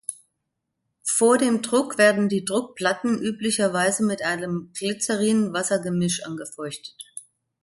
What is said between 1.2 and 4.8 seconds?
dem Druck werden die Druckplatten üblicherweise mit einem